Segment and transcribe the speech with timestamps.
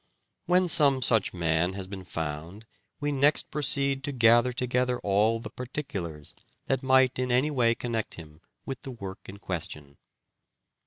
[0.47, 2.65] When some such man has been found
[2.99, 6.33] we next proceed to gather together all the particulars
[6.65, 9.97] that might in any way connect him with the work in question.